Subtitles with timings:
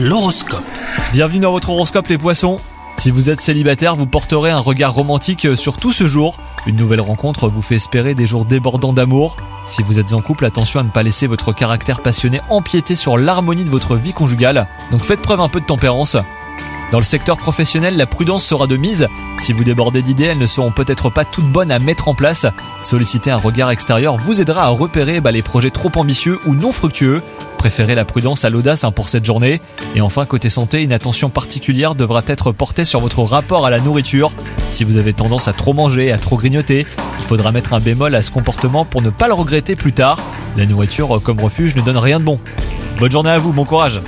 [0.00, 0.62] L'horoscope.
[1.10, 2.58] Bienvenue dans votre horoscope les poissons.
[2.96, 6.36] Si vous êtes célibataire, vous porterez un regard romantique sur tout ce jour.
[6.66, 9.36] Une nouvelle rencontre vous fait espérer des jours débordants d'amour.
[9.64, 13.18] Si vous êtes en couple, attention à ne pas laisser votre caractère passionné empiéter sur
[13.18, 14.68] l'harmonie de votre vie conjugale.
[14.92, 16.16] Donc faites preuve un peu de tempérance.
[16.92, 19.08] Dans le secteur professionnel, la prudence sera de mise.
[19.38, 22.46] Si vous débordez d'idées, elles ne seront peut-être pas toutes bonnes à mettre en place.
[22.82, 26.70] Solliciter un regard extérieur vous aidera à repérer bah, les projets trop ambitieux ou non
[26.70, 27.20] fructueux.
[27.58, 29.60] Préférez la prudence à l'audace hein, pour cette journée.
[29.94, 33.80] Et enfin, côté santé, une attention particulière devra être portée sur votre rapport à la
[33.80, 34.30] nourriture.
[34.70, 36.86] Si vous avez tendance à trop manger, à trop grignoter,
[37.18, 40.18] il faudra mettre un bémol à ce comportement pour ne pas le regretter plus tard.
[40.56, 42.38] La nourriture comme refuge ne donne rien de bon.
[43.00, 44.00] Bonne journée à vous, bon courage